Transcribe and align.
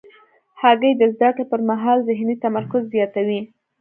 هګۍ 0.61 0.91
د 0.97 1.01
زده 1.13 1.29
کړې 1.35 1.45
پر 1.51 1.59
مهال 1.69 1.97
ذهني 2.09 2.35
تمرکز 2.43 2.83
زیاتوي. 2.93 3.39